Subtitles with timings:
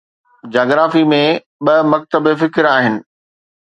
[0.53, 1.21] geography ۾
[1.65, 2.95] ٻه مکتب فڪر آهن